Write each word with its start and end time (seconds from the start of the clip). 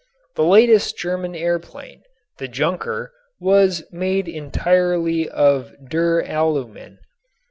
The 0.35 0.43
latest 0.43 0.97
German 0.97 1.35
airplane, 1.35 2.01
the 2.39 2.47
"Junker," 2.47 3.13
was 3.39 3.83
made 3.91 4.27
entirely 4.27 5.29
of 5.29 5.75
duralumin. 5.79 6.97